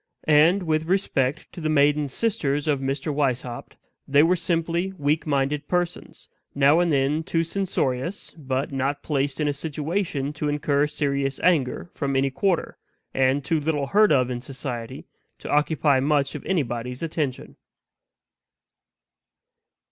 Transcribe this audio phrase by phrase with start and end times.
[0.25, 3.13] And, with respect to the maiden sisters of Mr.
[3.13, 3.73] Weishaupt,
[4.07, 9.47] they were simply weak minded persons, now and then too censorious, but not placed in
[9.47, 12.79] a situation to incur serious anger from any quarter,
[13.13, 15.05] and too little heard of in society
[15.37, 17.57] to occupy much of anybody's attention.